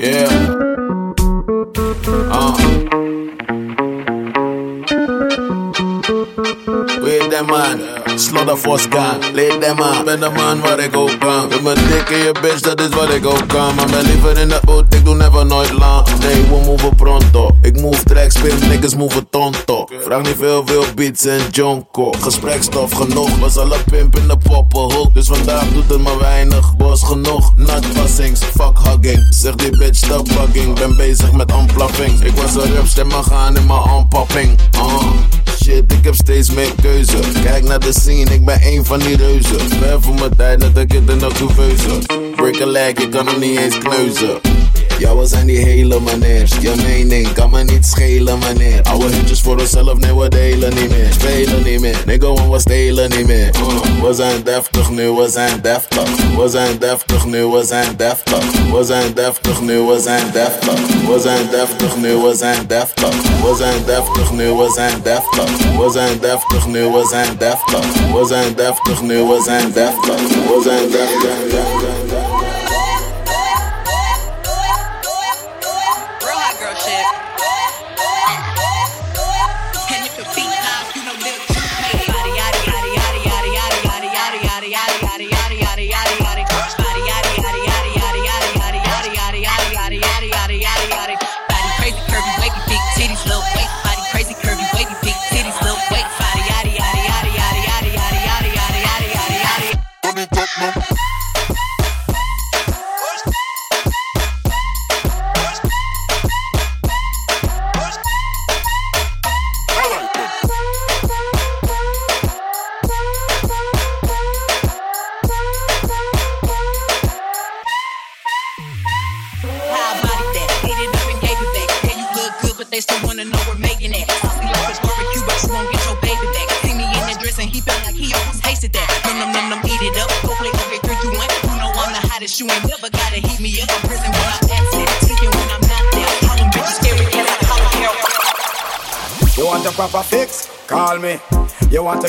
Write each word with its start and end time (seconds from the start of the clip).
Yeah. 0.00 0.30
Uh. 2.30 2.54
Weet 7.02 7.30
dat 7.30 7.46
man, 7.46 7.80
slaughterforce 8.18 8.86
gaan, 8.90 9.18
leed 9.32 9.60
dat 9.60 9.76
man. 9.76 10.04
Ben 10.04 10.20
de 10.20 10.30
man 10.30 10.60
waar 10.60 10.78
ik 10.78 10.96
ook 10.96 11.18
kan. 11.18 11.48
Met 11.48 11.62
mijn 11.62 11.76
dik 11.76 12.08
je 12.08 12.34
bitch, 12.40 12.60
dat 12.60 12.80
is 12.80 12.88
wat 12.88 13.14
ik 13.14 13.26
ook 13.26 13.48
kan. 13.48 13.74
Maar 13.74 13.86
ben 13.86 14.04
liever 14.04 14.38
in 14.38 14.48
de 14.48 14.60
boot, 14.64 14.94
ik 14.94 15.04
doe 15.04 15.14
never 15.14 15.46
nooit 15.46 15.72
lang. 15.72 16.06
Nee, 16.18 16.42
we 16.42 16.60
move 16.64 16.94
pronto. 16.96 17.50
Ik 17.62 17.80
move 17.80 18.02
tracks, 18.02 18.34
spin 18.34 18.68
niggas 18.68 18.94
move 18.94 19.28
tonto. 19.30 19.86
Vraag 20.00 20.22
niet 20.22 20.36
veel, 20.38 20.62
veel 20.66 20.84
beats 20.94 21.24
en 21.24 21.40
jonko. 21.50 22.12
Gesprekstof 22.20 22.92
genoeg, 22.92 23.38
was 23.38 23.56
al 23.56 23.72
een 23.72 23.84
pimp 23.90 24.16
in 24.16 24.28
de 24.28 24.36
poppenhoek. 24.36 25.14
Dus 25.14 25.26
vandaag 25.26 25.68
doet 25.72 25.88
het 25.88 26.02
maar 26.02 26.18
weinig, 26.18 26.72
was 26.78 27.02
genoeg. 27.02 27.52
Nutpassings, 27.56 28.40
fuck 28.40 28.78
hugging. 28.78 29.26
Zeg 29.30 29.54
die 29.54 29.78
bitch 29.78 29.96
stop 29.96 30.24
bugging, 30.24 30.78
ben 30.78 30.96
bezig 30.96 31.32
met 31.32 31.52
unpluffing. 31.52 32.20
Ik 32.20 32.34
was 32.34 32.54
een 32.54 32.74
rupstem, 32.74 33.06
maar 33.06 33.22
gaan 33.22 33.56
in 33.56 33.66
mijn 33.66 33.82
unpopping. 33.96 34.58
Uh. 34.74 35.47
Shit, 35.64 35.92
ik 35.92 36.04
heb 36.04 36.14
steeds 36.14 36.50
meer 36.50 36.72
keuze. 36.82 37.18
Kijk 37.42 37.64
naar 37.64 37.80
de 37.80 37.92
scene, 37.92 38.34
ik 38.34 38.44
ben 38.44 38.58
een 38.62 38.84
van 38.84 38.98
die 38.98 39.16
reuzen. 39.16 39.58
Ben 39.80 40.02
voor 40.02 40.14
mijn 40.14 40.36
tijd, 40.36 40.60
dat 40.60 40.76
ik 40.76 40.92
het 40.92 41.10
in 41.10 41.18
de 41.18 41.30
couveuse. 41.34 41.98
Break 42.36 42.60
a 42.60 42.66
leg, 42.66 42.92
ik 42.92 43.10
kan 43.10 43.26
hem 43.26 43.40
niet 43.40 43.58
eens 43.58 43.78
kneuzen. 43.78 44.57
Ja, 44.98 45.16
we 45.16 45.26
zijn 45.26 45.46
die 45.46 45.58
hele 45.58 46.00
meneers. 46.00 46.52
Je 46.60 46.72
mening 46.86 47.32
kan 47.32 47.50
me 47.50 47.62
niet 47.62 47.86
schelen, 47.86 48.38
meneer. 48.38 48.82
Oude 48.82 49.14
hitjes 49.14 49.40
voor 49.40 49.58
onszelf, 49.58 49.98
nee, 49.98 50.14
we 50.14 50.28
delen 50.28 50.74
niet 50.74 50.88
meer. 50.88 51.12
Spelen 51.12 51.62
niet 51.62 51.80
meer, 51.80 52.02
nigga, 52.06 52.26
want 52.26 52.50
we 52.50 52.58
stelen 52.58 53.10
niet 53.10 53.26
meer. 53.26 53.50
Uh, 53.56 54.02
we 54.02 54.12
zijn 54.14 54.42
deftig 54.42 54.90
nu, 54.90 55.10
we 55.10 55.28
zijn 55.30 55.60
deftig. 55.62 56.36
We 56.36 56.48
zijn 56.48 56.78
deftig 56.78 57.26
nu, 57.26 57.44
we 57.44 57.64
zijn 57.64 57.96
deftig. 57.96 58.38
We 58.72 58.84
zijn 58.84 59.14
deftig 59.14 59.60
nu, 59.60 59.80
we 59.80 60.00
zijn 60.00 60.32
deftig. 60.32 60.80
We 61.08 61.20
zijn 61.20 61.48
deftig 61.50 61.96
nu, 61.96 62.14
we 62.14 62.34
zijn 62.36 62.66
deftig. 62.66 63.14
We 63.38 63.50
zijn 63.52 63.84
deftig 63.86 64.32
nu, 64.32 64.52
we 64.52 64.70
zijn 64.74 64.98
deftig. 64.98 65.44
We 65.78 65.90
zijn 65.92 66.18
deftig 66.20 66.66
nu, 66.66 66.84
we 66.86 67.06
zijn 67.10 67.36
deftig. 67.38 68.12
We 68.12 68.26
zijn 68.28 68.54
deftig 68.54 69.02
nu, 69.02 69.22
we 69.22 69.42
zijn 69.44 69.72
deftig. 69.72 70.20
We 70.48 70.60
zijn 70.64 70.90
deftig. 70.90 72.17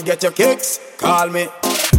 Get 0.02 0.24
your 0.24 0.32
kicks? 0.32 0.80
Call 0.98 1.30
me. 1.30 1.48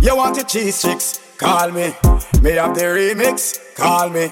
You 0.01 0.17
want 0.17 0.37
your 0.37 0.45
cheese 0.47 0.83
chicks? 0.83 1.21
Call 1.37 1.71
me. 1.71 1.95
Me 2.43 2.53
have 2.53 2.75
the 2.75 2.87
remix? 2.97 3.59
Call 3.77 4.09
me. 4.11 4.29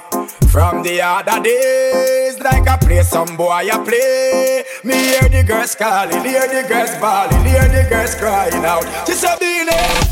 From 0.48 0.82
the 0.82 1.00
other 1.02 1.42
days, 1.42 2.38
like 2.40 2.68
I 2.68 2.76
play 2.76 3.02
some 3.02 3.36
boy, 3.36 3.50
I 3.50 3.78
play. 3.84 4.64
Me 4.84 4.94
hear 4.94 5.28
the 5.28 5.44
girls 5.46 5.74
calling, 5.74 6.24
hear 6.24 6.46
the 6.48 6.66
girls 6.68 6.94
bawling, 7.00 7.44
hear 7.44 7.68
the 7.68 7.86
girls 7.88 8.14
crying 8.14 8.64
out. 8.64 8.84
Just 9.06 9.24
a. 9.24 9.36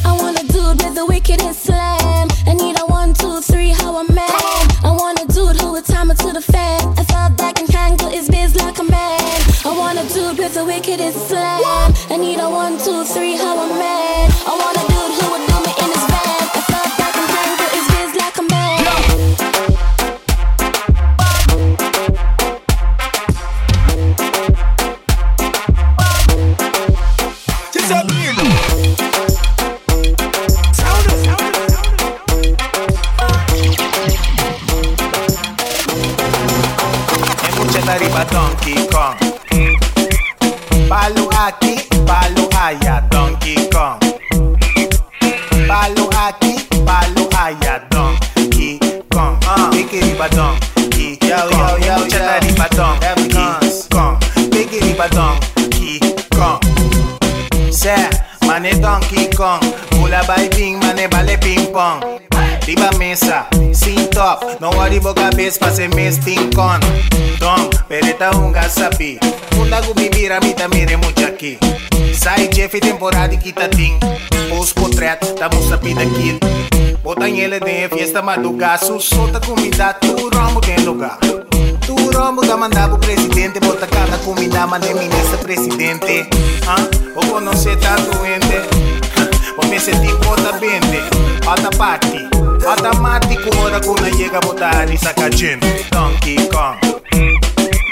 I 0.05 0.17
want 0.21 0.39
a 0.43 0.47
dude 0.47 0.83
with 0.83 0.95
the 0.95 1.07
wickedest 1.07 1.65
slam. 1.65 2.06
The 10.77 10.91
wickedest 10.91 11.29
slam. 11.29 11.95
I 12.11 12.17
need 12.19 12.39
a 12.39 12.51
one, 12.51 12.79
two, 12.79 13.05
three, 13.05 13.37
how 13.37 13.59
a 13.59 13.79
man. 13.79 14.06
pensa, 63.17 63.47
sim 63.73 64.07
top. 64.09 64.45
Não 64.61 64.71
olhe 64.79 65.01
boca 65.01 65.23
cabeça 65.23 65.59
pra 65.59 65.71
ser 65.71 65.89
mestin 65.95 66.51
con 66.51 66.79
Tom, 67.39 67.71
pereta 67.89 68.37
um 68.37 68.53
gasapi 68.53 69.19
Funda 69.55 69.81
gubibira, 69.81 70.39
mita 70.41 70.69
mire 70.69 70.97
muito 70.97 71.25
aqui. 71.25 71.59
Sai 72.15 72.49
Jeff 72.49 72.79
temporada 72.81 73.35
e 73.35 73.39
quita 73.39 73.69
tim 73.69 73.99
Os 74.59 74.73
potretos 74.73 75.35
da 75.35 75.49
moça 75.49 75.79
pida 75.79 76.05
kid 76.05 76.39
Botam 77.03 77.29
ele 77.29 77.61
de 77.61 77.89
fiesta 77.89 78.21
madrugaço. 78.21 79.01
Solta 79.01 79.41
comida, 79.41 79.95
tu 79.95 80.29
rombo 80.35 80.61
tem 80.61 80.77
lugar. 80.85 81.19
Tu 81.87 81.95
rombo 82.19 82.45
da 82.45 82.57
mandar 82.57 82.89
pro 82.89 82.99
presidente. 82.99 83.61
Bota 83.61 83.87
cada 83.87 84.19
comida, 84.19 84.67
mande 84.67 84.93
ministra 84.93 85.39
presidente. 85.39 86.29
Ah, 86.67 86.85
Ou 87.15 87.25
quando 87.27 87.51
você 87.51 87.77
tá 87.77 87.95
doente. 87.95 88.57
Vou 89.57 89.67
me 89.67 89.79
tipo 89.79 90.27
conta 90.27 90.53
bem, 90.59 90.81
né? 90.81 91.09
alta 91.47 91.71
parte. 91.79 92.29
Automático 92.67 93.57
hora 93.61 93.81
quando 93.81 94.17
chega 94.17 94.41
botar 94.41 94.93
e 94.93 94.99
saca 94.99 95.31
gente 95.31 95.67
Donkey 95.91 96.37
Kong. 96.49 96.79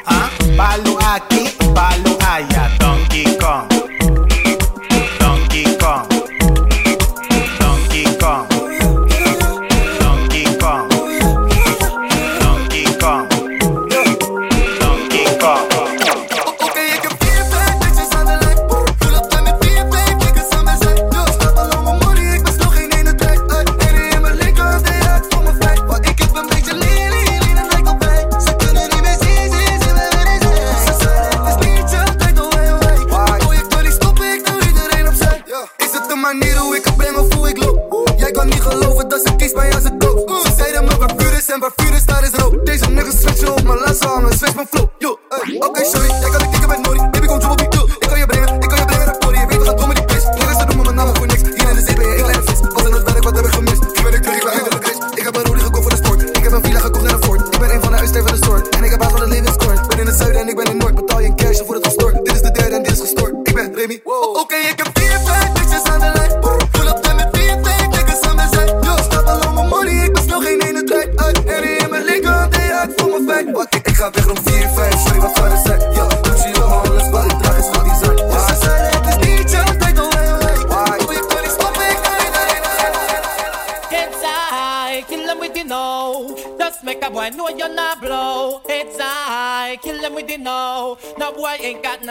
Ah? 0.06 0.28
Palo 0.56 0.98
aqui, 1.14 1.50
palo 1.72 2.18
allá. 2.28 2.68
Donkey 2.78 3.24
Kong 3.38 3.73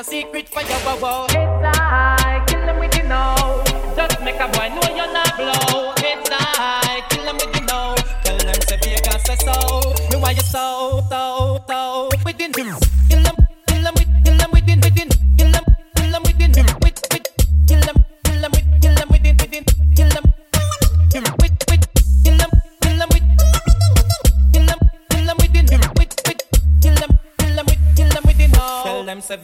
secret 0.04 0.50
fire, 0.50 0.66
wow, 0.86 1.00
wow. 1.00 1.33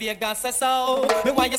Vegas 0.10 0.40
says 0.40 0.58
so. 0.58 1.06
Me 1.24 1.32
why 1.32 1.46
you 1.46 1.58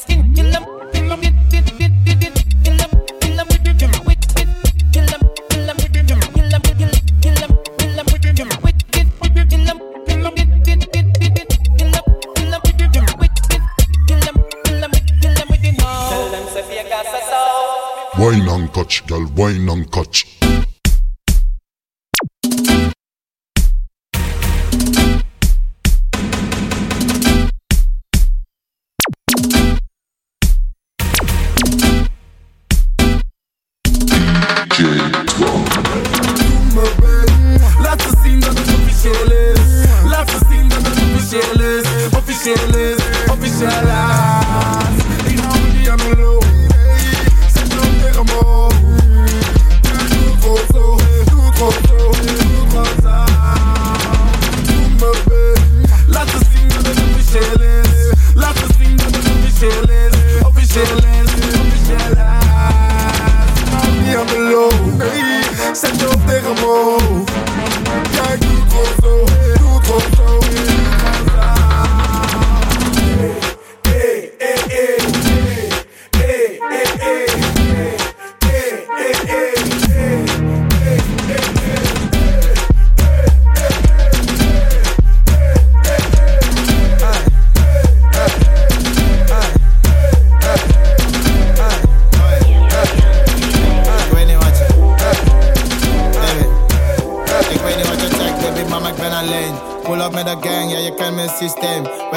official 41.30 41.60
is, 41.60 42.12
official 42.14 42.76
is, 42.76 42.98
official 43.28 43.86
is. 43.86 43.89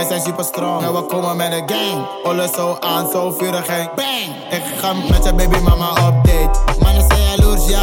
wij 0.07 0.19
zijn 0.19 0.27
super 0.29 0.43
strong. 0.43 0.83
En 0.83 0.93
we 0.93 1.01
komen 1.01 1.37
met 1.37 1.51
een 1.51 1.69
gang. 1.69 2.07
Alles 2.23 2.51
zo 2.51 2.77
aan, 2.79 3.09
zo 3.11 3.31
vurig 3.31 3.67
en 3.67 3.89
bang. 3.95 4.35
Ik 4.51 4.79
ga 4.79 4.93
met 4.93 5.23
je 5.23 5.33
baby 5.33 5.59
mama 5.59 5.89
op 5.89 6.25
date. 6.25 6.59
Mannen 6.79 7.05
zijn 7.07 7.21
jaloers, 7.21 7.69
ja, 7.69 7.79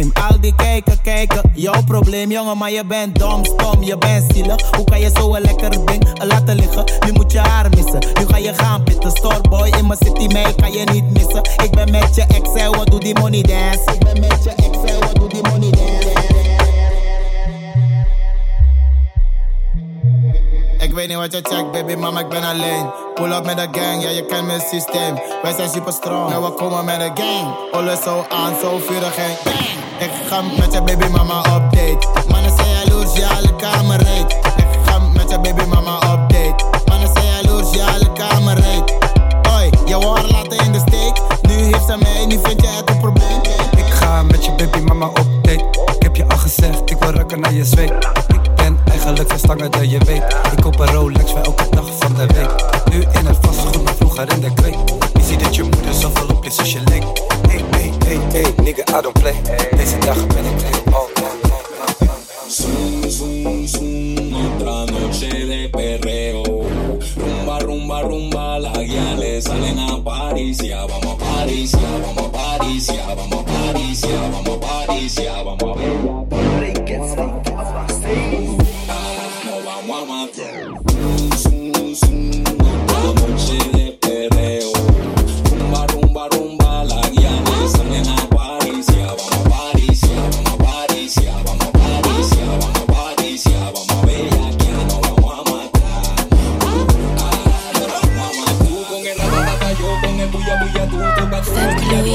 Al 0.00 0.40
die 0.40 0.54
kijken, 0.54 1.00
kijken, 1.02 1.50
jouw 1.54 1.82
probleem. 1.84 2.30
Jongen, 2.30 2.58
maar 2.58 2.70
je 2.70 2.84
bent 2.84 3.18
dom, 3.18 3.44
stom, 3.44 3.82
je 3.82 3.98
bent 3.98 4.32
zielig. 4.34 4.70
Hoe 4.76 4.84
kan 4.84 5.00
je 5.00 5.10
zo 5.14 5.34
een 5.34 5.42
lekker 5.42 5.70
ding 5.70 6.24
laten 6.24 6.56
liggen? 6.56 6.84
Nu 7.06 7.12
moet 7.12 7.32
je 7.32 7.38
haar 7.38 7.68
missen, 7.70 7.98
nu 8.18 8.26
ga 8.26 8.36
je 8.36 8.54
gaan 8.54 8.82
pitten. 8.82 9.10
Storeboy 9.10 9.68
in 9.78 9.86
mijn 9.86 9.98
city, 10.02 10.26
mij 10.26 10.54
kan 10.56 10.72
je 10.72 10.84
niet 10.92 11.10
missen. 11.10 11.42
Ik 11.64 11.70
ben 11.70 11.90
met 11.90 12.14
je 12.14 12.22
Excel, 12.22 12.74
wat 12.74 12.86
doe 12.86 13.00
die 13.00 13.18
money 13.18 13.42
dance? 13.42 13.92
Ik 13.92 13.98
ben 13.98 14.20
met 14.20 14.44
je 14.44 14.50
Excel, 14.50 15.00
wat 15.00 15.14
doe 15.14 15.28
die 15.28 15.42
money 15.42 15.70
dance? 15.70 16.09
Ik 20.90 20.96
weet 20.96 21.08
niet 21.08 21.16
wat 21.16 21.32
je 21.32 21.40
checkt, 21.42 21.70
baby 21.72 21.94
mama, 21.94 22.20
ik 22.20 22.28
ben 22.28 22.44
alleen. 22.44 22.90
Pull 23.14 23.32
up 23.32 23.44
met 23.44 23.56
de 23.56 23.80
gang, 23.80 24.02
ja 24.02 24.08
je 24.08 24.24
kent 24.24 24.46
mijn 24.46 24.60
systeem. 24.60 25.14
Wij 25.42 25.52
zijn 25.56 25.68
super 25.70 25.92
strong, 25.92 26.32
en 26.32 26.42
we 26.42 26.50
komen 26.50 26.84
met 26.84 27.00
de 27.00 27.22
gang. 27.22 27.54
Alles 27.72 28.02
zo 28.02 28.24
aan, 28.28 28.54
zo 28.60 28.78
vurig 28.78 29.14
gang. 29.14 29.56
Ik 29.98 30.10
ga 30.28 30.42
met 30.42 30.72
je 30.72 30.82
baby 30.82 31.06
mama 31.06 31.38
op 31.38 31.72
date. 31.72 32.08
Mannen 32.28 32.56
zijn 32.56 32.68
jaloers, 32.68 33.16
ja, 33.16 33.28
alle 33.28 33.56
kamer 33.56 33.96
reed. 33.96 34.32
Ik 34.56 34.78
ga 34.84 34.98
met 34.98 35.30
je 35.30 35.40
baby 35.40 35.64
mama 35.64 35.94
op 35.96 36.32
date. 36.32 36.64
Mannen 36.86 37.10
zijn 37.12 37.26
jaloers, 37.26 37.74
ja, 37.74 37.86
alle 37.86 38.12
kamer 38.12 38.54
reed. 38.54 38.94
Oi, 39.54 39.70
je 39.86 39.98
laten 40.30 40.64
in 40.64 40.72
de 40.72 40.80
steek. 40.86 41.22
Nu 41.42 41.54
heeft 41.54 41.86
ze 41.86 41.96
mee, 42.02 42.26
nu 42.26 42.38
vind 42.42 42.60
je 42.60 42.68
het 42.68 42.90
een 42.90 43.00
probleem. 43.00 43.40
Ik 43.76 43.92
ga 43.92 44.22
met 44.22 44.44
je 44.44 44.52
baby 44.52 44.78
mama 44.78 45.06
op 45.06 45.26
date. 45.42 45.64
Ik 45.96 46.02
heb 46.02 46.16
je 46.16 46.24
al 46.28 46.38
gezegd, 46.38 46.90
ik 46.90 46.96
wil 46.98 47.10
rukken 47.10 47.40
naar 47.40 47.52
je 47.52 47.64
zweet. 47.64 48.29
Eigenlijk 48.90 49.28
verstangen 49.28 49.58
stangen 49.58 49.70
dan 49.70 49.88
je 49.88 49.98
weet. 50.04 50.52
Ik 50.56 50.62
koop 50.62 50.78
een 50.78 50.86
Rolex 50.86 51.30
voor 51.30 51.40
elke 51.40 51.68
dag 51.70 51.86
van 51.98 52.14
de 52.14 52.26
week. 52.26 52.50
Nu 52.90 53.00
in 53.20 53.26
het 53.26 53.36
vastgoed, 53.40 53.82
maar 53.82 53.94
vroeger 53.94 54.32
in 54.32 54.40
de 54.40 54.52
kweek. 54.54 54.76
Je 55.12 55.22
ziet 55.22 55.40
dat 55.40 55.54
je 55.56 55.62
moeder 55.62 55.94
zoveel 55.94 56.26
op 56.36 56.44
is 56.44 56.58
als 56.58 56.72
je 56.72 56.80
leek. 56.84 57.02
Hey, 57.48 57.64
hey, 57.70 57.92
hey, 58.04 58.18
hey, 58.32 58.54
nigga, 58.62 58.98
I 58.98 59.02
don't 59.02 59.18
play. 59.20 59.34
Deze 59.76 59.98
dag 59.98 60.26
ben 60.26 60.44
ik 60.44 60.60
leeg, 60.60 60.94
oh, 60.94 61.08
Zoom, 62.48 63.10
zoom, 63.10 63.66
zoom, 63.66 64.34
otra 64.34 64.84
noche 64.84 65.28
de 65.28 65.68
perreo 65.70 66.66
Rumba, 67.16 67.58
rumba, 67.60 68.02
rumba, 68.02 68.58
la 68.58 68.72
guía 68.72 69.14
le 69.16 69.40
salen 69.40 69.78
a 69.78 70.02
París. 70.02 70.58
Ya 70.58 70.84
vamos 70.84 71.14
a 71.14 71.16
París, 71.16 71.72
ya 71.72 71.98
vamos 72.02 72.24
a 72.24 72.32
París, 72.32 72.86
ya 72.86 73.14
vamos 73.14 73.40
a 73.40 73.44
París, 73.44 74.00
ya 74.00 74.20
vamos 74.30 74.48
a 74.48 74.86
París, 74.86 75.14
ya 75.14 75.42
vamos 75.42 75.59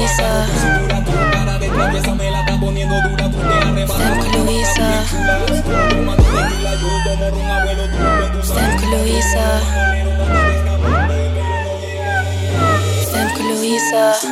Luisa. 0.06 0.46
Franco 3.94 4.28
Luisa. 4.38 4.88
Franco 8.44 8.86
Luisa. 8.86 9.46
Franco 13.10 13.42
Luisa. 13.42 14.25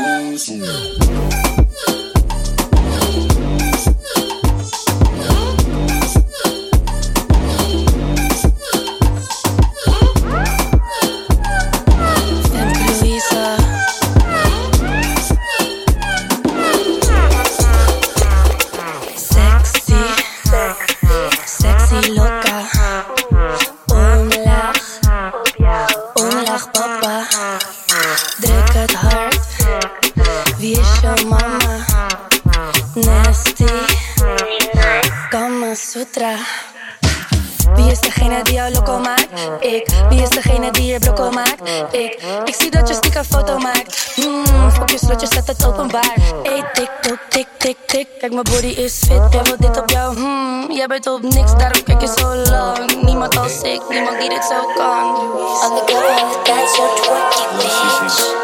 Body 48.51 48.73
is 48.85 48.99
fit. 48.99 49.33
Jij 49.33 49.43
wil 49.43 49.57
dit 49.59 49.79
op 49.81 49.91
jou? 49.91 50.15
Hmm, 50.17 50.73
jij 50.73 50.87
bent 50.87 51.07
op 51.07 51.23
niks, 51.23 51.53
daarom 51.57 51.83
kijk 51.83 52.01
je 52.01 52.15
zo 52.17 52.35
lang. 52.35 53.03
Niemand 53.03 53.37
als 53.37 53.61
ik, 53.63 53.83
niemand 53.89 54.21
die 54.21 54.29
dit 54.29 54.45
zo 54.45 54.73
kan. 54.77 55.17
On 55.65 55.77
the 55.77 55.83
go, 55.87 55.97
on 55.97 56.31
the 56.33 56.41
dance, 56.45 56.75
so 56.75 56.95
twerky, 56.95 57.43
bitch. 57.57 58.43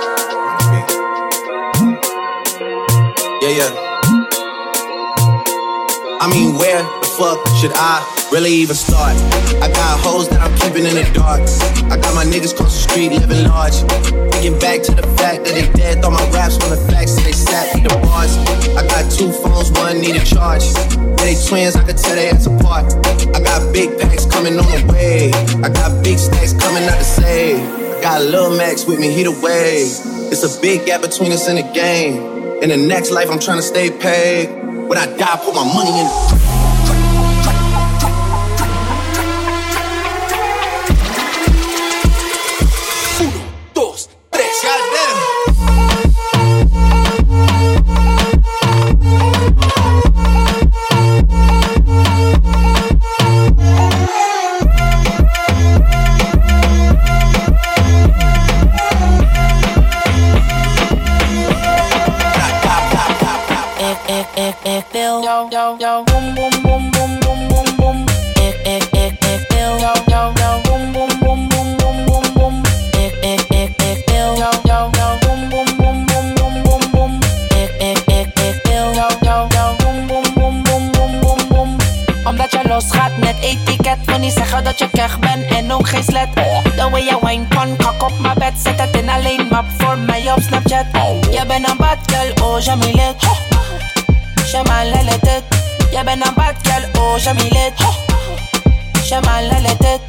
Yeah, 3.41 3.57
yeah. 3.57 3.71
I 6.23 6.27
mean, 6.29 6.57
where 6.59 6.83
the 7.01 7.07
fuck 7.07 7.50
should 7.61 7.77
I 7.77 8.01
really 8.33 8.53
even 8.65 8.75
start? 8.75 9.13
I 9.61 9.69
got 9.69 10.01
hoes 10.01 10.31
that 10.31 10.41
I'm 10.41 10.49
keeping 10.57 10.89
in 10.89 10.97
the 10.97 11.05
dark. 11.13 11.45
I 11.93 12.01
got 12.01 12.15
my 12.17 12.25
niggas 12.25 12.57
cross 12.57 12.73
the 12.73 12.89
street 12.89 13.13
living 13.13 13.45
large. 13.45 13.85
Thinking 14.33 14.59
back 14.59 14.81
to 14.89 14.97
the 14.97 15.05
fact 15.21 15.45
that 15.45 15.53
they 15.53 15.69
dead, 15.77 16.01
thought 16.01 16.17
my 16.17 16.25
raps 16.33 16.57
were 16.57 16.73
the 16.73 16.81
facts, 16.89 17.13
so 17.13 17.21
they 17.21 17.37
sat 17.37 17.77
me 17.77 17.85
the 17.85 17.93
bars. 18.01 18.33
I 18.81 18.87
got 18.89 19.13
two 19.13 19.29
phones, 19.45 19.69
one 19.77 20.01
need 20.01 20.17
a 20.17 20.25
charge. 20.25 20.65
They 21.21 21.37
twins, 21.37 21.77
I 21.77 21.85
could 21.85 22.01
tell 22.01 22.17
they 22.17 22.31
ass 22.33 22.49
apart. 22.49 22.97
I 23.37 23.45
got 23.45 23.61
big 23.77 23.93
bags 24.01 24.25
coming 24.25 24.57
on 24.57 24.65
the 24.65 24.81
way. 24.89 25.29
I 25.61 25.69
got 25.69 26.03
big 26.03 26.17
stacks 26.17 26.57
coming 26.57 26.89
out 26.89 26.97
to 26.97 27.05
save. 27.05 27.61
I 27.61 28.01
got 28.01 28.23
Lil 28.25 28.57
Max 28.57 28.87
with 28.87 28.99
me, 28.99 29.13
he 29.13 29.25
the 29.25 29.37
way. 29.45 29.85
It's 30.33 30.41
a 30.49 30.61
big 30.63 30.87
gap 30.87 31.03
between 31.03 31.31
us 31.33 31.47
in 31.47 31.57
the 31.57 31.69
game. 31.77 32.25
In 32.65 32.71
the 32.71 32.81
next 32.81 33.11
life, 33.11 33.29
I'm 33.29 33.39
trying 33.39 33.61
to 33.61 33.69
stay 33.69 33.91
paid. 33.93 34.49
When 34.89 34.97
I 34.97 35.05
die, 35.21 35.37
put 35.45 35.53
my 35.53 35.69
money 35.69 35.93
in. 36.01 36.50
Jou, 65.49 65.51
jou, 65.51 65.77
jou, 65.79 66.05
boom, 66.05 66.35
boom, 66.35 66.51
boom, 66.63 66.91
boom, 66.91 67.19
boom, 67.21 67.49
boom, 67.49 67.77
boom. 67.77 68.05
Ik, 68.35 68.61
ik, 68.63 68.83
ik, 68.91 69.25
ik 69.25 69.45
wil 69.49 69.79
jou, 69.79 69.99
jou, 70.07 70.33
jou. 70.35 70.61
Ik, 72.93 73.15
ik, 73.23 73.45
ik, 73.51 73.83
ik 73.83 74.05
wil. 74.07 74.35
Ik, 77.51 77.75
ik, 77.79 78.03
ik, 78.07 78.39
ik 78.39 78.63
wil. 78.65 78.91
Omdat 82.25 82.51
je 82.51 82.61
losgaat 82.69 83.17
met 83.17 83.37
etiket, 83.41 83.99
wil 84.05 84.19
niet 84.19 84.33
zeggen 84.33 84.65
dat 84.65 84.79
je 84.79 84.89
keg 84.91 85.19
bent 85.19 85.51
en 85.51 85.73
ook 85.73 85.89
geen 85.89 86.03
slet. 86.03 86.29
The 86.77 86.89
way 86.91 87.03
je 87.03 87.19
wine 87.23 87.45
kon, 87.49 87.77
kak 87.77 88.03
op 88.03 88.19
mijn 88.19 88.39
bed, 88.39 88.53
zet 88.63 88.81
het 88.81 88.97
in 88.97 89.09
alleen 89.09 89.47
map 89.51 89.65
voor 89.79 89.99
mij 89.99 90.33
op 90.33 90.41
Snapchat. 90.41 90.85
Je 91.31 91.45
bent 91.47 91.69
een 91.69 91.77
bad 91.77 91.99
girl, 92.07 92.49
oh 92.49 92.61
Jamilet. 92.61 93.20
Girl, 97.25 97.35
oh 97.35 97.41
Jamilet. 97.41 97.75
Shaman 99.05 99.49
let 99.49 99.81
it. 99.81 100.01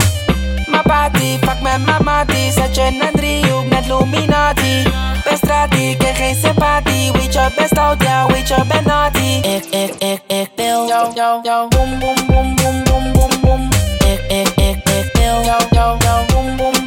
Mijn 0.67 0.83
party, 0.83 1.37
fuck 1.39 1.61
mijn 1.61 1.81
mattie. 2.03 2.51
Zet 2.51 2.75
je 2.75 2.81
een 2.81 3.11
driehoek 3.11 3.69
met 3.69 3.87
Luminati. 3.87 4.83
Bestrati, 5.29 5.95
krijg 5.97 6.17
geen 6.17 6.35
sympathie. 6.35 7.11
Weet 7.11 7.33
je 7.33 7.49
best 7.55 7.77
oud, 7.77 8.01
ja, 8.01 8.25
weet 8.27 8.47
je 8.47 8.63
ben 8.67 8.83
naughty. 8.83 9.47
Ik, 9.47 9.65
ik, 9.65 9.95
ik, 9.99 10.21
ik 10.27 10.49
wil 10.55 10.87
jou, 10.87 11.13
jou, 11.13 11.39
jou. 11.43 11.67
Boom, 11.67 11.99
boom, 11.99 12.15
boom, 12.27 12.55
boom, 12.55 12.83
boom, 12.83 13.11
boom, 13.11 13.29
boom. 13.41 13.69
Ik, 13.99 14.21
ik, 14.27 14.47
ik, 14.55 14.75
ik 14.75 15.09
wil 15.13 15.43
jou, 15.43 15.61
jou, 15.71 15.97
jou. 15.99 16.25
Boom, 16.25 16.45
boom, 16.45 16.57
boom, 16.57 16.71
boom, 16.73 16.80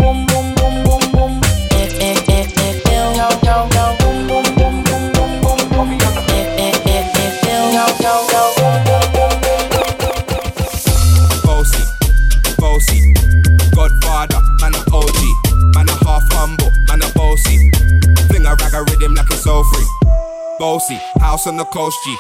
Bossy, 20.65 20.97
house 21.21 21.47
on 21.47 21.59
the 21.59 21.65
coast 21.67 21.99
G. 22.03 22.17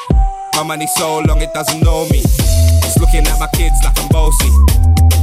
My 0.53 0.63
money 0.63 0.87
so 0.87 1.25
long 1.25 1.41
it 1.41 1.55
doesn't 1.55 1.81
know 1.81 2.05
me. 2.13 2.21
It's 2.21 2.99
looking 3.01 3.25
at 3.25 3.41
my 3.41 3.49
kids 3.57 3.81
like 3.81 3.97
I'm 3.97 4.07
bossy. 4.13 4.53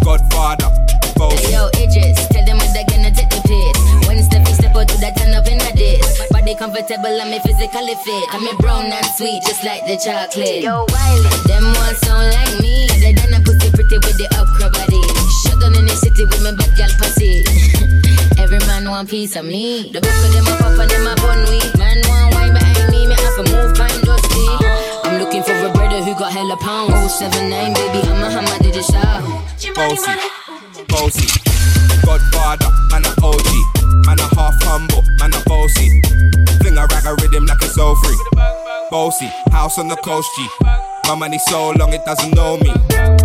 Godfather, 0.02 0.66
bossy. 1.14 1.38
Hey, 1.38 1.54
yo, 1.54 1.70
Idris, 1.78 2.18
tell 2.34 2.42
them 2.50 2.58
what 2.58 2.74
they're 2.74 2.90
gonna 2.90 3.14
take 3.14 3.30
the 3.30 3.38
piss. 3.46 3.78
When 4.10 4.18
Steffi 4.26 4.58
step 4.58 4.74
out 4.74 4.90
to 4.90 4.98
that 5.06 5.14
turn 5.22 5.38
up 5.38 5.46
in 5.46 5.62
a 5.62 5.70
diss. 5.78 6.02
Body 6.34 6.58
comfortable, 6.58 7.14
I'm 7.14 7.30
physically 7.46 7.94
fit. 8.02 8.26
I'm 8.34 8.42
a 8.42 8.58
brown 8.58 8.90
and 8.90 9.06
sweet, 9.14 9.46
just 9.46 9.62
like 9.62 9.86
the 9.86 10.02
chocolate. 10.02 10.66
Yo, 10.66 10.82
Wiley, 10.90 11.30
them 11.46 11.70
ones 11.78 12.02
sound 12.02 12.26
like 12.26 12.58
me. 12.58 12.90
They 13.06 13.14
done 13.14 13.38
a 13.38 13.40
pussy 13.46 13.70
pretty 13.70 14.02
with 14.02 14.18
the 14.18 14.34
upcra 14.34 14.74
body. 14.74 15.06
Shut 15.46 15.62
down 15.62 15.78
in 15.78 15.86
the 15.86 15.94
city 15.94 16.26
with 16.26 16.42
my 16.42 16.58
bad 16.58 16.74
gal 16.74 16.90
pussy. 16.98 17.46
Every 18.42 18.58
man 18.66 18.90
want 18.90 19.14
piece 19.14 19.38
of 19.38 19.46
me. 19.46 19.94
The 19.94 20.02
book 20.02 20.10
of 20.10 20.34
them 20.34 20.50
a 20.50 20.58
pop 20.58 20.74
and 20.74 20.90
them 20.90 21.06
a 21.06 21.14
bun 21.22 21.46
weed. 21.54 21.70
Man 21.78 22.02
want 22.10 22.41
wine 23.38 23.74
behind 23.74 23.94
me, 23.94 24.02
me 24.02 24.08
have 24.08 24.22
to 24.22 24.36
move 24.36 24.60
kind. 24.60 25.06
I'm 25.06 25.20
looking 25.20 25.44
for 25.44 25.54
a 25.54 25.72
brother 25.72 26.04
who 26.04 26.14
got 26.16 26.32
hella 26.32 26.58
pounds. 26.58 27.14
079, 27.16 27.74
baby, 27.74 28.08
I'm 28.08 28.24
a 28.24 28.30
hammer, 28.30 28.58
did 28.64 28.76
you 28.76 28.84
shout? 28.84 29.24
Bossy, 29.76 30.12
bossy. 30.88 31.28
Godfather, 32.04 32.70
man 32.90 33.06
a 33.06 33.12
OG, 33.24 34.06
man 34.06 34.20
a 34.20 34.28
half 34.36 34.56
humble, 34.64 35.04
man 35.20 35.34
a 35.34 35.42
bossy. 35.46 36.02
Fling 36.62 36.78
a 36.78 36.86
rag 36.88 37.06
a 37.06 37.16
rhythm 37.22 37.46
like 37.46 37.62
it's 37.62 37.76
so 37.76 37.96
free. 37.96 38.18
Bossy, 38.90 39.28
house 39.52 39.78
on 39.78 39.88
the 39.88 39.96
coast 39.98 40.30
G. 40.36 40.48
My 41.08 41.16
money 41.16 41.40
so 41.40 41.72
long 41.72 41.94
it 41.94 42.04
doesn't 42.06 42.36
know 42.36 42.58
me. 42.58 42.74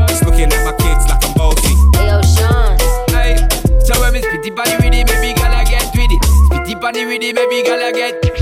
It's 0.08 0.22
looking 0.24 0.52
at 0.52 0.64
my 0.64 0.72
kids 0.78 1.08
like 1.10 1.24
I'm 1.24 1.34
bossy. 1.34 1.74
Hey, 1.96 2.08
yo, 2.08 2.22
Sean. 2.22 2.78
Hey, 3.10 3.36
so 3.84 3.98
when 4.00 4.12
me 4.12 4.20
spitty 4.20 4.54
body 4.54 4.76
with 4.76 4.94
it, 4.94 5.06
maybe 5.06 5.34
gala 5.34 5.64
get 5.64 5.90
with 5.94 6.10
it. 6.10 6.22
Spitty 6.50 6.80
body 6.80 7.06
with 7.06 7.22
it, 7.22 7.34
maybe 7.34 7.62
gala 7.62 7.92
get. 7.92 8.35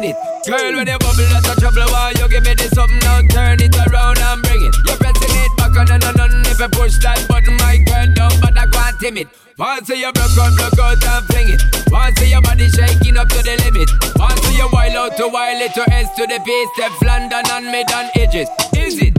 Spin 0.00 0.10
it. 0.10 0.16
Girl, 0.46 0.76
when 0.76 0.86
you 0.86 0.98
bubble 0.98 1.34
out 1.34 1.48
of 1.48 1.56
trouble, 1.58 1.86
why 1.92 2.12
you 2.16 2.28
give 2.28 2.44
me 2.44 2.54
this 2.54 2.70
something 2.70 2.98
now? 3.00 3.20
Turn 3.28 3.60
it 3.60 3.76
around 3.76 4.18
and 4.18 4.42
bring 4.42 4.62
it. 4.64 4.74
You're 4.86 4.96
pressing 4.96 5.36
it 5.36 5.56
back 5.56 5.76
on 5.76 5.90
and 5.90 6.04
on 6.04 6.46
if 6.46 6.58
you 6.58 6.68
push 6.68 6.98
that 7.04 7.26
button, 7.28 7.56
my 7.56 7.76
girl, 7.78 8.30
but 8.40 8.56
I 8.58 8.66
can't 8.66 8.98
timid. 9.00 9.28
Once 9.58 9.88
you 9.88 10.12
broke 10.12 10.38
out, 10.40 10.56
broke 10.56 10.80
out 10.80 11.04
and 11.04 11.24
fling 11.26 11.48
it. 11.50 11.62
Once 11.90 12.20
your 12.28 12.42
body 12.42 12.68
shaking 12.68 13.16
up 13.16 13.28
to 13.28 13.42
the 13.42 13.56
limit. 13.64 13.90
Once 14.16 14.56
you 14.56 14.68
wild 14.72 14.96
out 14.96 15.16
to 15.16 15.28
wild 15.28 15.60
it 15.60 15.74
to 15.74 15.84
S 15.92 16.08
to 16.16 16.26
the 16.26 16.40
P, 16.44 16.66
step 16.74 16.92
London 17.02 17.44
and 17.52 17.66
mid 17.66 17.90
on 17.92 18.08
edges. 18.16 18.48
Is 18.76 18.98
it? 19.02 19.14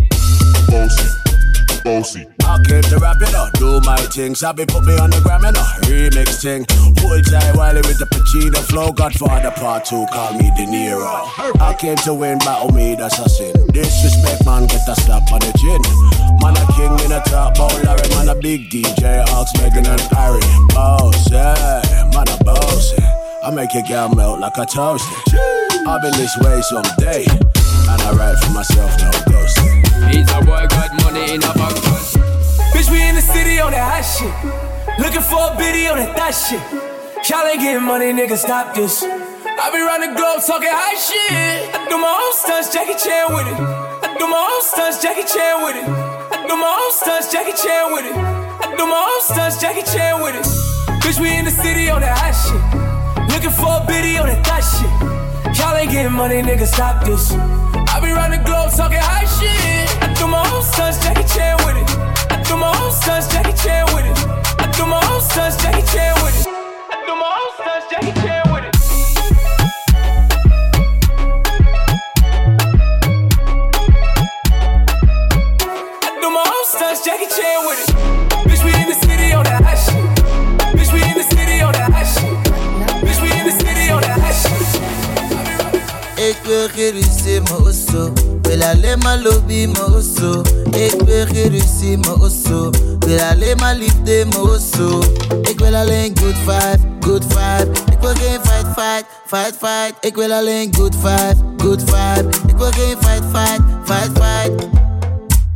Bossy, 0.68 1.21
bossy. 1.84 2.28
I 2.44 2.58
came 2.68 2.82
to 2.84 2.98
rap 3.00 3.22
it 3.22 3.34
up, 3.34 3.54
do 3.54 3.80
my 3.82 3.98
thing. 4.12 4.36
Sabi 4.36 4.66
put 4.66 4.84
me 4.84 4.98
on 4.98 5.10
the 5.10 5.22
gram 5.22 5.46
and 5.46 5.56
a 5.56 5.64
remix 5.88 6.42
thing. 6.42 6.66
Hold 7.00 7.26
tight 7.26 7.56
Wiley 7.56 7.82
with 7.88 8.00
the 8.00 8.06
Pacino 8.06 8.60
flow. 8.70 8.92
Godfather 8.92 9.52
part 9.52 9.86
two, 9.86 10.06
call 10.12 10.34
me 10.34 10.52
De 10.56 10.66
Niro. 10.66 11.62
I 11.62 11.74
came 11.80 11.98
to 12.08 12.14
win, 12.14 12.38
battle 12.40 12.72
me, 12.72 12.96
that's 12.96 13.20
a 13.20 13.30
sin. 13.30 13.54
Disrespect, 13.68 14.46
man, 14.46 14.68
get 14.68 14.88
a 14.88 14.96
slap 15.02 15.32
on 15.32 15.40
the 15.40 15.52
chin. 15.58 15.82
Man, 16.42 16.58
a 16.58 16.66
king 16.74 16.94
in 17.06 17.12
a 17.12 17.22
top 17.24 17.56
bowl, 17.56 17.72
Larry, 17.84 18.08
man, 18.16 18.30
a 18.30 18.36
big 18.36 18.70
DJ, 18.70 19.24
Ox, 19.30 19.52
Megan 19.62 19.86
and 19.86 20.02
Harry. 20.14 20.42
Boss, 20.74 21.32
yeah, 21.32 21.82
man, 22.14 22.28
a 22.28 22.44
boss. 22.44 22.94
I 23.44 23.50
make 23.52 23.74
your 23.74 23.84
girl 23.84 24.10
melt 24.10 24.40
like 24.40 24.58
a 24.58 24.66
toast. 24.66 25.06
I've 25.88 26.02
been 26.02 26.14
this 26.14 26.38
way 26.40 26.62
someday, 26.62 27.26
and 27.26 28.02
I 28.02 28.12
write 28.14 28.38
for 28.38 28.52
myself, 28.52 28.92
no 29.00 29.10
ghosting. 29.32 29.81
He's 30.10 30.30
a 30.32 30.42
boy, 30.42 30.66
got 30.68 30.92
money 31.04 31.34
in 31.34 31.44
a 31.44 31.54
bank. 31.54 31.76
Bitch, 32.74 32.90
we 32.90 33.02
in 33.06 33.16
the 33.16 33.22
city 33.22 33.60
on 33.60 33.72
that 33.72 33.86
hot 33.86 34.06
shit. 34.08 34.34
Looking 35.00 35.22
for 35.22 35.54
a 35.54 35.58
biddy 35.58 35.88
on 35.88 35.98
that 35.98 36.18
thot 36.18 36.34
shit. 36.34 36.62
Y'all 37.30 37.46
ain't 37.46 37.62
getting 37.62 37.84
money, 37.84 38.12
nigga, 38.14 38.38
stop 38.38 38.74
this. 38.74 39.04
I 39.04 39.70
be 39.70 39.78
round 39.78 40.02
the 40.02 40.14
globe 40.18 40.42
talking 40.42 40.74
high 40.74 40.98
shit. 40.98 41.70
I 41.76 41.86
do 41.86 41.98
my 42.02 42.10
own 42.10 42.34
stunts, 42.34 42.74
Jackie 42.74 42.98
Chan 42.98 43.30
with 43.30 43.46
it. 43.46 43.58
I 43.62 44.18
do 44.18 44.26
my 44.26 44.42
own 44.42 44.62
stunts, 44.66 44.98
Jackie 45.02 45.28
Chan 45.30 45.62
with 45.62 45.78
it. 45.78 45.86
I 45.86 46.48
do 46.50 46.58
my 46.58 46.66
own 46.66 46.92
stunts, 46.92 47.30
Jackie 47.32 47.54
Chan 47.54 47.94
with 47.94 48.06
it. 48.10 48.16
I 48.18 48.74
do 48.74 48.86
my 48.90 48.98
own 48.98 49.22
stunts, 49.22 49.62
Jackie 49.62 49.86
Chan 49.86 50.18
with 50.24 50.34
it. 50.34 50.46
Bitch, 51.06 51.20
we 51.22 51.30
in 51.38 51.46
the 51.46 51.52
city 51.52 51.90
on 51.90 52.02
that 52.02 52.18
hot 52.18 52.34
shit. 52.34 52.62
Looking 53.30 53.54
for 53.54 53.70
a 53.70 53.86
biddy 53.86 54.18
on 54.18 54.26
that 54.28 54.42
thot 54.42 54.66
shit. 54.66 54.90
Y'all 55.60 55.78
ain't 55.78 55.92
getting 55.92 56.14
money, 56.14 56.42
nigga, 56.42 56.66
stop 56.66 57.06
this. 57.06 57.32
I 57.34 58.00
be 58.02 58.10
round 58.12 58.34
the 58.34 58.42
globe 58.42 58.72
talking 58.72 58.98
high 58.98 59.30
shit. 59.30 59.91
Do 60.22 60.28
my 60.28 60.38
own 60.54 60.62
stunts, 60.62 61.00
Jackie 61.04 61.26
Chan 61.34 61.58
with 61.66 61.78
it. 61.82 61.90
I 62.30 62.44
do 62.44 62.56
my 62.56 62.70
own 62.78 62.92
stunts, 62.92 63.28
Jackie 63.34 63.54
Chan 63.58 63.86
with 63.92 64.06
it. 64.06 64.18
I 64.60 64.68
do 64.78 64.86
my 64.86 65.02
own 65.10 65.22
stunts, 65.22 65.58
Jackie 65.58 65.82
Chan 65.92 66.14
with 66.22 66.38
it. 66.38 66.46
I 66.94 66.96
do 67.08 67.16
my 67.18 67.26
own 67.42 67.52
stunts, 67.58 67.88
Jackie 67.90 68.14
Chan 68.22 68.44
with 68.54 68.66
it. 68.70 68.76
I 76.06 76.10
do 76.22 76.30
my 76.30 76.44
own 76.46 76.66
stunts, 76.70 77.02
Jackie 77.04 77.30
Chan 77.36 77.66
with 77.66 77.82
it. 77.82 77.90
Bitch, 78.46 78.64
we 78.64 78.72
in 78.78 78.88
the 78.90 78.98
city 79.02 79.34
on 79.34 79.44
that 79.46 79.64
hot. 79.66 79.82
Bitch, 80.78 80.92
we 80.94 81.02
in 81.02 81.18
the 81.18 81.24
city 81.34 81.62
on 81.62 81.74
that 81.74 81.92
hot. 81.92 82.06
Bitch, 83.02 83.20
we 83.24 83.30
in 83.40 83.46
the 83.48 83.56
city 83.58 83.90
on 83.90 84.02
that 84.04 84.20
hot 84.22 84.36
shit. 84.38 84.70
Ik 86.30 86.38
wil 86.44 86.68
geen 86.68 86.92
ruzie, 86.92 87.42
mijn 87.42 87.64
ruzie, 91.50 91.98
mijn 91.98 92.22
osso. 92.22 92.70
Wil 93.00 93.20
alleen 93.20 93.58
maar 93.58 93.76
liefde, 93.76 94.26
mijn. 94.36 95.02
Ik 95.42 95.60
wil 95.60 95.76
alleen 95.76 96.18
good 96.18 96.36
vibe, 96.36 96.80
good 97.00 97.24
vibe. 97.24 97.72
Ik 97.92 98.00
wil 98.00 98.14
geen 98.14 98.40
fight, 98.44 98.68
fight, 98.76 99.06
fight, 99.26 99.56
fight. 99.60 99.94
Ik 100.02 100.16
wil 100.16 100.32
alleen 100.32 100.76
good 100.76 100.96
vibe, 100.96 101.36
good 101.58 101.82
vibe. 101.82 102.30
Ik 102.48 102.58
wil 102.58 102.72
geen 102.72 102.98
fight, 103.00 103.24
fight, 103.32 103.62
fight, 103.86 104.12
fight. 104.14 104.80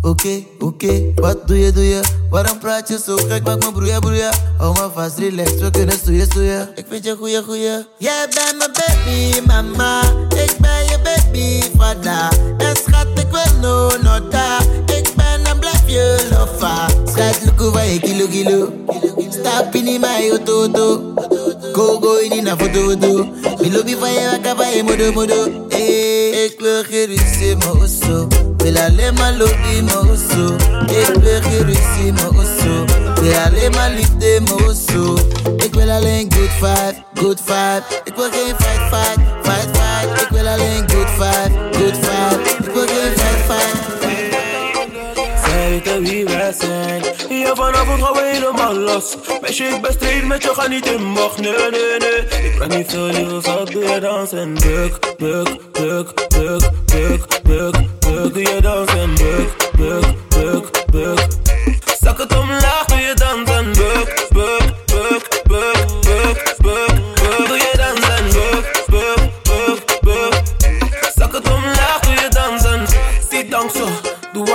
Oké, 0.01 0.43
oké, 0.59 1.11
wat 1.15 1.47
doe 1.47 1.59
je, 1.59 1.71
doe 1.71 1.83
je? 1.83 2.01
Waarom 2.29 2.59
praat 2.59 2.87
je 2.87 2.99
zo 3.05 3.15
gek? 3.15 3.43
Maak 3.43 3.63
me 3.63 3.71
broeien, 3.71 3.99
broeien. 3.99 4.33
Hou 4.57 4.73
me 4.73 4.89
vast, 4.93 5.17
relax, 5.17 5.51
we 5.51 5.69
kunnen 5.71 5.97
stoeien, 5.97 6.25
stoeien. 6.25 6.69
Ik 6.75 6.85
vind 6.89 7.05
je 7.05 7.15
goeie, 7.15 7.43
goeie. 7.43 7.85
Jij 7.97 8.27
bent 8.33 8.57
mijn 8.57 8.71
baby, 8.71 9.47
mama. 9.47 10.01
Ik 10.29 10.55
ben 10.59 10.84
baby, 11.05 11.61
vader. 11.77 12.29
En 12.57 12.75
schat, 12.75 13.07
ik 13.15 13.27
wil 13.31 13.59
no, 13.61 13.89
no, 14.03 14.29
da. 14.29 14.59
Ik 14.85 15.07
ben 15.15 15.45
en 15.45 15.59
blijf 15.59 15.83
je 15.85 16.27
lofa. 16.31 16.87
Schat, 17.05 17.45
look 17.45 17.61
over 17.61 17.83
je 17.83 17.99
kilo, 17.99 18.27
kilo. 18.27 18.71
Stap 19.29 19.75
in 19.75 19.99
mijn 19.99 20.29
auto. 20.29 20.69
Go, 21.73 21.99
go 21.99 22.17
in 22.17 22.47
een 22.47 22.57
foto, 22.57 22.89
foto. 22.89 23.27
Milo 23.61 23.83
bi 23.83 23.95
van 23.99 24.11
je 24.11 24.29
wakker 24.31 24.55
bij 24.55 24.75
je 24.75 24.83
modo, 24.83 25.11
modo. 25.11 25.65
Hey, 25.69 26.29
ik 26.29 26.59
wil 26.59 26.81
ruzie, 26.81 27.55
mijn 27.55 27.71
osso. 27.83 28.27
Wil 28.57 28.77
alleen 28.77 29.13
maar 29.13 29.33
lobby, 29.37 29.81
mijn 29.83 29.97
osso. 29.97 30.55
Ik 30.87 31.15
wil 31.21 31.39
ruzie, 31.41 32.13
mijn 32.13 32.27
osso. 32.27 32.85
Wil 33.21 33.33
alleen 33.45 33.71
maar 33.71 33.91
liefde, 33.91 34.39
mijn 34.43 34.69
osso. 34.69 35.17
Ik 35.57 35.73
wil 35.73 35.89
alleen 35.89 36.31
good 36.33 36.49
vibe, 36.59 36.95
good 37.13 37.39
vibe. 37.45 37.83
Ik 38.03 38.15
wil 38.15 38.29
geen 38.31 38.55
fight, 38.57 38.87
fight, 38.91 39.19
fight, 39.43 39.77
fight. 39.77 40.15
Eh, 40.15 40.21
ik 40.21 40.27
wil 40.29 40.47
alleen 40.47 40.85
vibe, 41.17 41.77
good 41.77 41.97
vibe. 41.97 42.73
Wil 42.73 42.87
geen 42.87 43.13
fight, 43.17 43.47
fight. 43.47 44.35
Zij 45.45 45.69
weten 45.69 46.03
wie 46.03 46.25
wij 46.25 46.53
zijn. 46.59 47.03
Hier 47.29 47.55
vanavond 47.55 48.03
gaan 48.03 48.13
we 48.13 48.29
helemaal 48.33 48.73
los. 48.73 49.15
Meisje, 49.41 49.63
ik 49.63 49.81
ben 49.81 49.93
straight 49.93 50.27
met 50.27 50.43
je, 50.43 50.49
ga 50.53 50.67
niet 50.67 50.85
in 50.85 51.13
bocht. 51.13 51.39
Nee, 51.39 51.51
nee, 51.51 51.97
nee. 51.99 52.51
Ik 52.51 52.59
ben 52.59 52.69
niet 52.77 52.91
veel 52.91 53.05
liever, 53.05 53.41
zal 53.41 53.65
doe 53.65 53.83
je. 53.83 53.99
Buk, 54.53 54.99
buk, 55.17 55.71
buk, 55.71 56.13
buk, 56.27 56.63
buk, 56.85 57.41
buk, 57.43 57.75
buk. 57.99 58.33
Doe 58.33 58.41
je 58.41 58.61
dansen. 58.61 59.13
Buk, 59.13 59.71
buk, 59.77 60.05
buk, 60.29 60.91
buk. 60.91 61.27
Zak 62.01 62.17
het 62.17 62.37
omlaag, 62.37 62.85
doe 62.85 62.99
je 62.99 63.13
dansen. 63.13 63.71
Buk, 63.71 64.27
buk, 64.29 64.73
buk, 64.85 65.41
buk, 65.47 66.01
buk, 66.01 66.55
buk. 66.61 67.04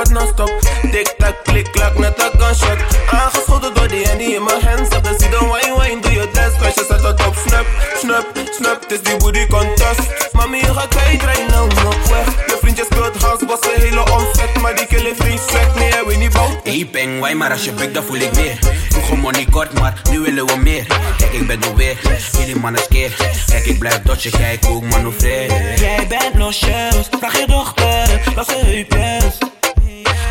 Wat 0.00 0.10
non-stop. 0.10 0.52
Tik-tak, 0.90 1.34
klik-klak, 1.44 1.98
net 1.98 2.22
een 2.22 2.40
gunshot. 2.40 2.78
Aangeschoten 3.10 3.74
door 3.74 3.88
die 3.88 4.06
handy 4.08 4.24
in 4.24 4.44
mijn 4.44 4.62
hands. 4.66 4.88
Heb 4.94 5.06
zie 5.18 5.28
dan 5.28 5.46
wine, 5.52 5.74
wine, 5.78 6.00
doe 6.00 6.12
je 6.12 6.28
dance. 6.32 6.56
Meisje 6.60 6.84
zet 6.88 7.02
het 7.02 7.26
op, 7.26 7.34
snap, 7.46 7.66
snap, 8.02 8.26
snap. 8.58 8.82
Het 8.82 8.92
is 8.92 9.02
die 9.02 9.16
booty 9.16 9.46
contest. 9.46 10.00
Mami, 10.32 10.56
je 10.56 10.74
gaat 10.74 10.88
kwijt, 10.88 11.22
rij 11.22 11.46
nou 11.48 11.68
nog 11.68 12.08
weg. 12.08 12.26
Je 12.46 12.56
vriendje 12.60 12.84
speelt 12.90 13.22
house, 13.22 13.46
was 13.46 13.58
een 13.60 13.80
hele 13.80 14.12
omzet. 14.12 14.60
Maar 14.60 14.76
die 14.76 14.86
killen 14.86 15.16
vriend 15.16 15.40
swag, 15.48 15.74
nee, 15.74 15.90
hij 15.90 16.04
weet 16.06 16.18
niet 16.18 16.32
bout. 16.32 16.56
Hey, 16.64 16.88
peng, 16.92 17.20
wij 17.20 17.34
maar 17.34 17.50
als 17.50 17.64
je 17.64 17.72
bukt, 17.72 17.94
dan 17.94 18.04
voel 18.04 18.16
ik 18.16 18.34
meer. 18.34 18.58
Vroeger 18.88 19.18
money 19.18 19.46
kort, 19.50 19.72
maar 19.80 20.02
nu 20.10 20.20
willen 20.20 20.46
we 20.46 20.56
meer. 20.56 20.86
Kijk, 21.16 21.32
ik 21.32 21.46
ben 21.46 21.62
er 21.62 21.74
weer, 21.74 21.96
jullie 22.38 22.56
mannen 22.56 22.82
skeer. 22.82 23.16
Kijk, 23.46 23.64
ik 23.64 23.78
blijf 23.78 24.02
dodgen, 24.02 24.30
kijk 24.30 24.64
hoe 24.64 24.84
ik 24.84 24.90
manoeuvreer. 24.90 25.78
Jij 25.80 26.06
bent 26.06 26.34
losjes, 26.34 27.08
vraag 27.18 27.38
je 27.38 27.46
dochter, 27.46 28.20
laat 28.34 28.48
ze 28.48 28.56
heupjes. 28.64 29.49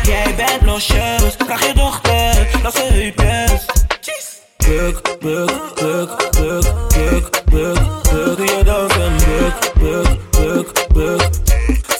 Jij 0.02 0.34
bent 0.36 0.62
losjes, 0.64 1.34
vraag 1.38 1.66
je 1.66 1.72
dochter, 1.74 2.48
laat 2.62 2.74
ze 2.74 2.82
heupjes. 2.82 3.64
Buk, 4.56 5.18
buk, 5.20 5.74
buk, 5.74 6.30
buk, 6.30 6.64
buk, 6.88 7.44
buk, 7.50 8.02
buk. 8.02 8.48
Je 8.48 8.60
dansen, 8.64 9.16
buk, 9.16 9.72
buk, 9.78 10.30
buk, 10.30 10.86
buk. 10.92 11.28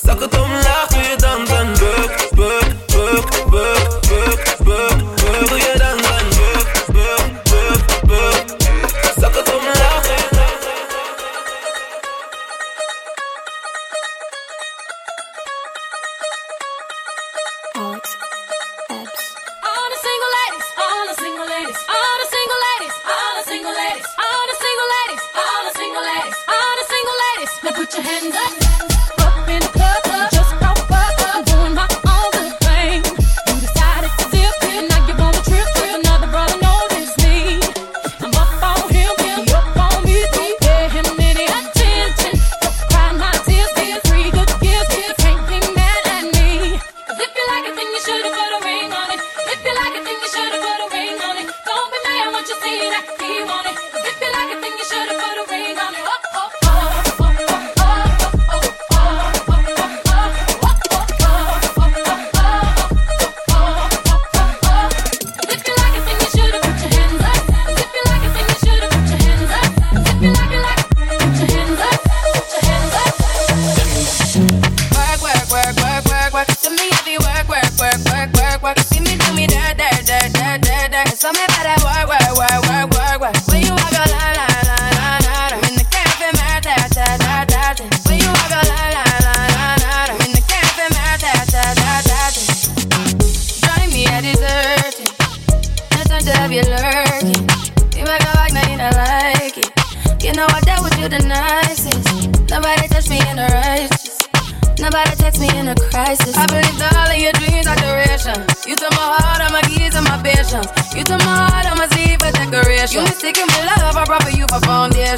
Zak 0.03 0.21
het 0.21 0.41
omlaag, 0.41 0.87
doe 0.89 1.03
je 1.03 1.17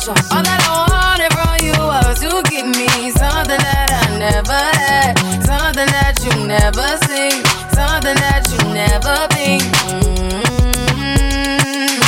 for. 0.00 0.16
All 0.32 0.40
that 0.40 0.60
I 0.64 0.88
wanted 0.88 1.28
from 1.36 1.60
you 1.60 1.76
was 1.76 2.16
to 2.24 2.40
give 2.48 2.64
me 2.64 3.12
something 3.12 3.60
that 3.60 3.92
I 3.92 4.16
never 4.16 4.56
had, 4.80 5.20
something 5.44 5.84
that 5.84 6.16
you 6.24 6.32
never 6.48 6.96
seen, 7.04 7.44
something 7.76 8.16
that 8.16 8.48
you 8.48 8.56
never 8.72 9.28
been. 9.36 9.60
Mm-hmm. 9.92 11.12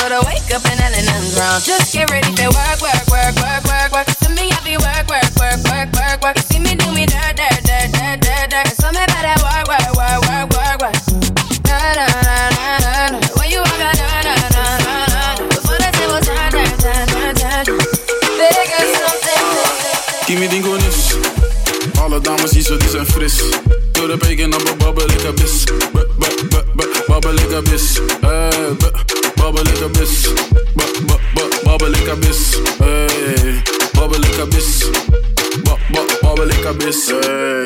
But 0.01 0.16
I 0.16 0.20
wake 0.25 0.49
up 0.57 0.64
and 0.64 0.81
nothing's 0.81 1.37
wrong. 1.37 1.61
Just 1.61 1.92
get 1.92 2.09
ready 2.09 2.33
work, 2.33 2.49
work, 2.49 2.81
work, 2.81 3.05
work, 3.12 3.13
Babbel, 36.48 36.57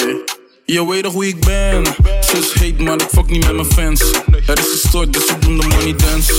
ik. 0.09 0.37
Je 0.65 0.87
weet 0.89 1.03
toch 1.03 1.13
hoe 1.13 1.27
ik 1.27 1.41
ben. 1.41 1.85
Zus 2.21 2.53
heet, 2.53 2.81
maar 2.81 2.95
ik 2.95 3.09
fuck 3.13 3.31
niet 3.31 3.47
met 3.47 3.55
mijn 3.55 3.73
fans. 3.73 4.01
Er 4.47 4.59
is 4.59 4.69
gestort, 4.71 5.13
dus 5.13 5.25
ik 5.27 5.43
doe 5.43 5.59
de 5.59 5.67
money 5.67 5.95
dance. 5.97 6.35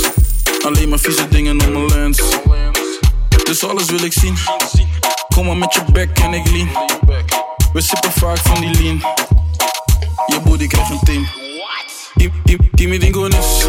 Alleen 0.65 0.89
maar 0.89 0.99
vieze 0.99 1.27
dingen 1.29 1.61
om 1.61 1.71
mijn 1.71 1.85
lens. 1.85 2.21
Dus 3.43 3.63
alles 3.63 3.85
wil 3.85 4.03
ik 4.03 4.13
zien. 4.13 4.37
Kom 5.35 5.45
maar 5.45 5.57
met 5.57 5.73
je 5.73 5.81
bek 5.91 6.19
en 6.19 6.33
ik 6.33 6.51
lean. 6.51 6.69
We 7.73 7.81
sippen 7.81 8.11
vaak 8.11 8.37
van 8.37 8.61
die 8.61 8.81
lean. 8.81 9.01
Je 10.27 10.39
booty 10.43 10.67
krijgt 10.67 10.89
een 10.89 10.99
team. 11.03 11.27
Me 12.89 12.97
dingonis. 12.99 13.65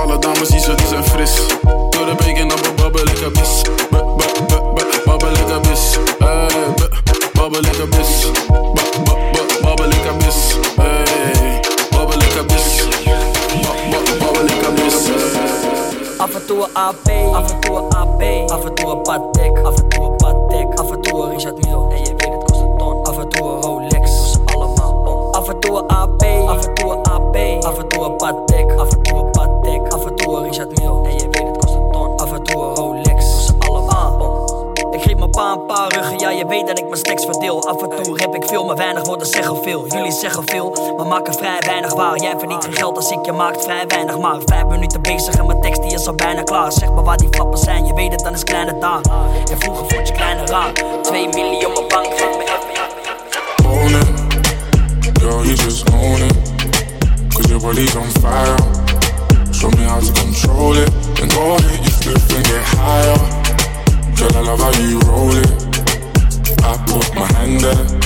Alle 0.00 0.18
dames 0.18 0.48
die 0.48 0.60
zo, 0.60 0.74
die 0.74 0.86
zijn 0.86 1.04
fris. 1.04 1.30
Door 1.90 2.06
de 2.06 2.14
bacon 2.16 2.52
op 2.52 2.66
een 2.66 2.74
babbel, 2.74 3.06
ik 3.06 3.32
b- 3.32 5.04
Babbel, 5.04 5.30
ik 5.30 5.62
b- 5.62 6.15
Babbel, 7.46 7.62
b- 7.62 7.70
b- 9.04 9.62
Babbel, 9.62 9.90
heb 9.90 10.18
bis. 10.18 10.58
Hey, 10.76 11.60
babbel, 11.92 12.18
heb 12.18 12.48
bis. 12.48 12.82
Babbel, 14.18 14.48
heb 14.48 14.74
bis. 14.74 15.10
Af 16.18 16.34
en 16.34 16.46
toe 16.46 16.64
een 16.64 16.74
AP, 16.74 17.08
af 17.34 17.50
en 17.50 17.60
toe 17.60 17.76
een 17.76 17.94
AP, 17.96 18.50
af 18.50 18.64
en 18.64 18.74
toe 18.74 18.90
een 18.90 19.02
Patek, 19.02 19.64
af 19.64 19.76
en 19.76 19.88
toe 19.88 20.04
een 20.04 20.16
Patek, 20.16 20.78
af 20.80 20.90
en 20.90 21.00
toe 21.02 21.22
een 21.22 21.30
Richard 21.30 21.64
Mille. 21.64 21.94
En 21.94 21.98
je 21.98 22.14
weet 22.16 22.32
het 22.32 22.44
kost 22.44 22.60
een 22.60 22.78
ton, 22.78 23.02
af 23.02 23.18
en 23.18 23.28
toe 23.28 23.48
een 23.48 23.62
Rolex, 23.62 24.32
ze 24.32 24.38
allemaal 24.44 25.02
om. 25.04 25.34
Af 25.34 25.48
en 25.48 25.60
toe 25.60 25.78
een 25.78 25.86
AP, 25.86 26.22
af 26.48 26.64
en 26.64 26.74
toe 26.74 26.92
een 26.92 27.02
AP, 27.02 27.64
af 27.64 27.78
en 27.78 27.88
toe 27.88 28.04
een 28.04 28.16
Patek, 28.16 28.78
af 28.78 28.90
en 28.92 29.02
toe 29.02 29.18
een 29.18 29.30
Patek, 29.30 29.92
af 29.92 30.04
en 30.04 30.16
toe 30.16 30.36
een 30.36 30.42
Richard 30.42 30.78
Mille. 30.78 30.95
Een 35.60 35.66
paar 35.66 35.92
ruggen, 35.94 36.18
ja 36.18 36.30
je 36.30 36.46
weet 36.46 36.66
dat 36.66 36.78
ik 36.78 36.84
mijn 36.84 36.96
stacks 36.96 37.24
verdeel. 37.24 37.68
Af 37.68 37.82
en 37.82 38.02
toe 38.02 38.18
rap 38.18 38.34
ik 38.34 38.44
veel, 38.44 38.64
maar 38.64 38.76
weinig 38.76 39.04
woorden 39.06 39.26
zeggen 39.26 39.62
veel. 39.62 39.86
Jullie 39.88 40.12
zeggen 40.12 40.42
veel, 40.46 40.94
maar 40.96 41.06
maken 41.06 41.34
vrij 41.34 41.58
weinig 41.66 41.94
waar. 41.94 42.18
Jij 42.18 42.34
verdient 42.38 42.64
geen 42.64 42.74
geld 42.74 42.96
als 42.96 43.10
ik 43.10 43.24
je 43.24 43.32
maakt 43.32 43.64
vrij 43.64 43.84
weinig 43.86 44.18
maar 44.18 44.36
Vijf 44.44 44.64
minuten 44.64 45.02
bezig 45.02 45.34
en 45.34 45.46
mijn 45.46 45.60
tekst 45.60 45.82
die 45.82 45.92
is 45.92 46.06
al 46.06 46.14
bijna 46.14 46.42
klaar. 46.42 46.72
Zeg 46.72 46.92
maar 46.92 47.04
waar 47.04 47.16
die 47.16 47.28
flappen 47.30 47.58
zijn, 47.58 47.84
je 47.84 47.94
weet 47.94 48.12
het 48.12 48.20
dan 48.20 48.32
is 48.32 48.44
kleine 48.44 48.78
daar 48.78 49.00
En 49.50 49.58
vroeger 49.58 49.86
vond 49.88 50.08
je 50.08 50.14
kleine 50.14 50.46
raar 50.46 50.72
Twee 51.02 51.28
miljoen 51.28 51.66
op 51.66 51.74
mijn 51.74 51.88
bank, 51.88 52.06
geef 52.06 52.36
me 52.36 52.44
Own 53.68 53.94
it, 53.94 55.20
girl, 55.20 55.44
you 55.44 55.54
just 55.54 55.90
own 55.90 56.22
it. 56.22 56.34
Cause 57.34 57.48
your 57.48 57.60
body's 57.60 57.96
on 57.96 58.10
fire. 58.22 58.56
Show 59.52 59.70
me 59.70 59.84
how 59.84 60.00
to 60.00 60.12
control 60.12 60.76
it. 60.76 60.90
Then 61.14 61.28
go 61.28 61.56
ahead, 61.56 61.84
you 61.84 61.90
flip 61.90 62.36
and 62.36 62.46
get 62.46 62.62
higher. 62.62 63.35
Girl, 64.18 64.34
I 64.34 64.40
love 64.40 64.60
how 64.60 64.80
you 64.80 64.98
roll 65.00 65.30
it. 65.30 65.50
I 66.64 66.76
put 66.86 67.14
my 67.14 67.26
hand 67.32 67.60
there. 67.60 68.05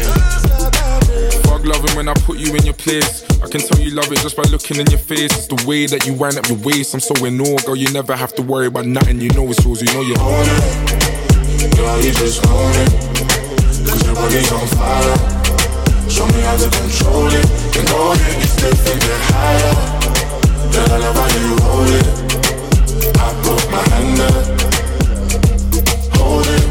when 2.01 2.09
I 2.09 2.13
put 2.25 2.39
you 2.39 2.55
in 2.55 2.65
your 2.65 2.73
place. 2.73 3.23
I 3.43 3.47
can 3.47 3.61
tell 3.61 3.79
you 3.79 3.91
love 3.91 4.11
it 4.11 4.17
just 4.25 4.35
by 4.35 4.41
looking 4.49 4.77
in 4.79 4.87
your 4.89 4.97
face. 4.97 5.29
It's 5.37 5.45
the 5.45 5.63
way 5.69 5.85
that 5.85 6.07
you 6.07 6.15
wind 6.15 6.35
up 6.35 6.49
your 6.49 6.57
waist. 6.57 6.95
I'm 6.95 6.99
so 6.99 7.13
in 7.23 7.39
awe, 7.39 7.59
girl. 7.63 7.75
You 7.75 7.91
never 7.93 8.15
have 8.15 8.33
to 8.37 8.41
worry 8.41 8.65
about 8.65 8.87
nothing. 8.87 9.21
You 9.21 9.29
know 9.37 9.45
it's 9.45 9.63
yours. 9.63 9.83
You 9.83 9.93
know 9.93 10.01
you're 10.01 10.17
on 10.17 10.45
it. 10.49 11.77
Girl, 11.77 12.01
you 12.01 12.09
just 12.09 12.41
own 12.49 12.73
it. 12.73 12.89
Cause 13.85 14.01
your 14.01 14.15
body's 14.15 14.51
on 14.51 14.65
fire. 14.73 15.13
Show 16.09 16.25
me 16.25 16.41
how 16.41 16.57
to 16.57 16.69
control 16.73 17.29
it. 17.29 17.45
And 17.77 17.89
all 17.93 18.17
it 18.17 18.37
is 18.41 18.55
different, 18.57 19.01
get 19.05 19.21
higher. 19.29 19.73
Girl, 20.73 20.89
I 20.89 20.97
love 21.05 21.21
how 21.21 21.29
you 21.37 21.53
hold 21.61 21.85
it. 22.01 22.07
I 23.13 23.29
put 23.45 23.61
my 23.69 23.83
hand 23.93 24.17
up. 24.25 24.41
Hold 26.17 26.49
it. 26.49 26.70